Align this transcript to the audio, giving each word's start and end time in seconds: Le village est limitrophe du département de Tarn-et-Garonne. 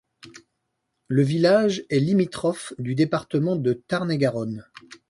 Le 1.09 1.21
village 1.21 1.85
est 1.91 1.99
limitrophe 1.99 2.73
du 2.79 2.95
département 2.95 3.55
de 3.55 3.73
Tarn-et-Garonne. 3.73 4.65